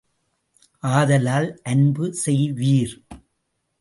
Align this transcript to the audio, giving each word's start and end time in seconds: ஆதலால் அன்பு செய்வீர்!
ஆதலால் 0.83 1.49
அன்பு 1.63 2.05
செய்வீர்! 2.25 2.95